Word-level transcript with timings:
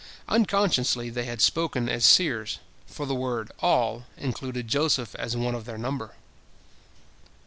Unconsciously 0.27 1.11
they 1.11 1.25
had 1.25 1.43
spoken 1.43 1.87
as 1.87 2.03
seers, 2.03 2.57
for 2.87 3.05
the 3.05 3.13
word 3.13 3.51
ALL 3.59 4.07
included 4.17 4.67
Joseph 4.67 5.13
as 5.13 5.37
one 5.37 5.53
of 5.53 5.65
their 5.65 5.77
number. 5.77 6.13